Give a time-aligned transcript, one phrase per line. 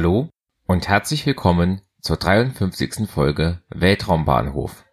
[0.00, 0.30] Hallo
[0.66, 3.06] und herzlich willkommen zur 53.
[3.06, 4.86] Folge Weltraumbahnhof.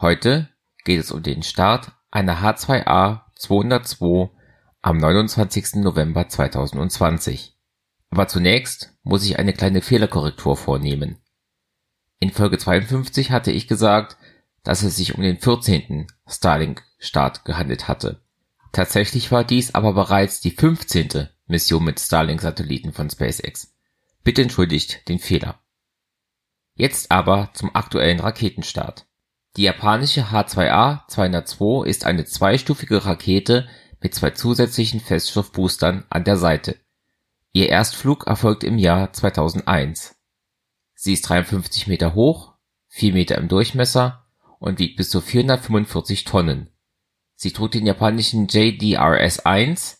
[0.00, 0.48] Heute
[0.82, 4.30] geht es um den Start einer H2A 202
[4.80, 5.74] am 29.
[5.74, 7.54] November 2020.
[8.08, 11.18] Aber zunächst muss ich eine kleine Fehlerkorrektur vornehmen.
[12.18, 14.16] In Folge 52 hatte ich gesagt,
[14.62, 16.06] dass es sich um den 14.
[16.26, 18.22] Starlink-Start gehandelt hatte.
[18.72, 21.28] Tatsächlich war dies aber bereits die 15.
[21.46, 23.73] Mission mit Starlink-Satelliten von SpaceX.
[24.24, 25.60] Bitte entschuldigt den Fehler.
[26.74, 29.06] Jetzt aber zum aktuellen Raketenstart.
[29.56, 33.68] Die japanische H2A 202 ist eine zweistufige Rakete
[34.00, 36.80] mit zwei zusätzlichen Feststoffboostern an der Seite.
[37.52, 40.16] Ihr Erstflug erfolgte im Jahr 2001.
[40.94, 42.54] Sie ist 53 Meter hoch,
[42.88, 44.26] 4 Meter im Durchmesser
[44.58, 46.70] und wiegt bis zu 445 Tonnen.
[47.36, 49.98] Sie trug den japanischen JDRS-1,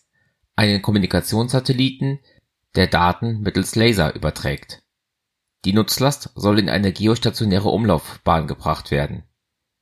[0.55, 2.19] einen Kommunikationssatelliten,
[2.75, 4.83] der Daten mittels Laser überträgt.
[5.65, 9.23] Die Nutzlast soll in eine geostationäre Umlaufbahn gebracht werden.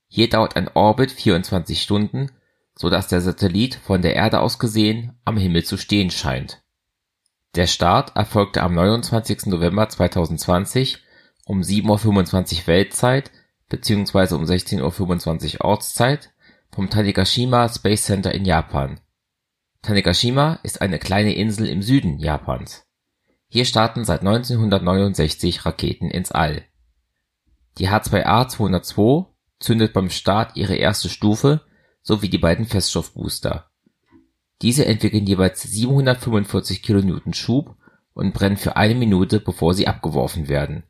[0.08, 2.30] Hier dauert ein Orbit 24 Stunden,
[2.76, 6.62] so dass der Satellit von der Erde aus gesehen am Himmel zu stehen scheint.
[7.54, 9.46] Der Start erfolgte am 29.
[9.46, 10.98] November 2020
[11.46, 13.30] um 7:25 Uhr Weltzeit
[13.68, 14.34] bzw.
[14.34, 16.32] um 16:25 Uhr Ortszeit
[16.72, 19.00] vom Tanegashima Space Center in Japan.
[19.84, 22.86] Tanegashima ist eine kleine Insel im Süden Japans.
[23.48, 26.64] Hier starten seit 1969 Raketen ins All.
[27.78, 29.26] Die H2A-202
[29.60, 31.60] zündet beim Start ihre erste Stufe
[32.02, 33.70] sowie die beiden Feststoffbooster.
[34.62, 37.76] Diese entwickeln jeweils 745 kN Schub
[38.14, 40.84] und brennen für eine Minute, bevor sie abgeworfen werden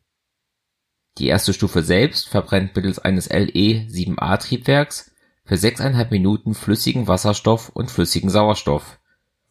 [1.18, 5.12] die erste Stufe selbst verbrennt mittels eines LE-7A-Triebwerks
[5.44, 9.00] für 6,5 Minuten flüssigen Wasserstoff und flüssigen Sauerstoff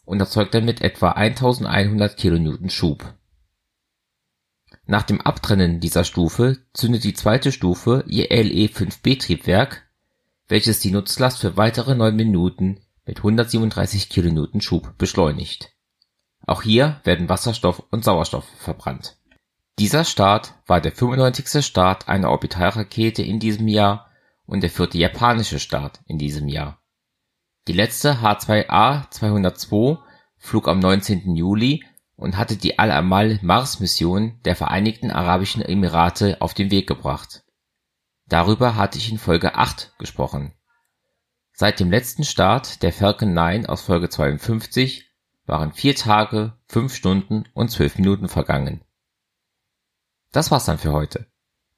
[0.05, 3.13] und erzeugt damit etwa 1100 kN Schub.
[4.85, 9.83] Nach dem Abtrennen dieser Stufe zündet die zweite Stufe ihr LE-5B-Triebwerk,
[10.47, 15.71] welches die Nutzlast für weitere 9 Minuten mit 137 kN Schub beschleunigt.
[16.45, 19.17] Auch hier werden Wasserstoff und Sauerstoff verbrannt
[19.79, 21.65] dieser Start war der 95.
[21.65, 24.11] Start einer Orbitalrakete in diesem Jahr
[24.45, 26.81] und der vierte japanische Start in diesem Jahr.
[27.67, 29.99] Die letzte H2A-202
[30.37, 31.35] flog am 19.
[31.35, 31.83] Juli
[32.15, 37.43] und hatte die Al-Amal-Mars-Mission der Vereinigten Arabischen Emirate auf den Weg gebracht.
[38.27, 40.53] Darüber hatte ich in Folge 8 gesprochen.
[41.53, 45.09] Seit dem letzten Start der Falcon 9 aus Folge 52
[45.45, 48.83] waren vier Tage, fünf Stunden und zwölf Minuten vergangen
[50.33, 51.27] das war's dann für heute.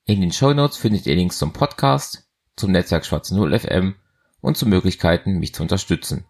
[0.05, 2.24] In den Show Notes findet ihr Links zum Podcast,
[2.55, 3.95] zum Netzwerk Schwarze Null FM
[4.41, 6.25] und zu Möglichkeiten, mich zu unterstützen.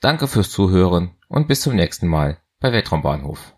[0.00, 3.54] Danke fürs Zuhören und bis zum nächsten Mal bei Weltraumbahnhof.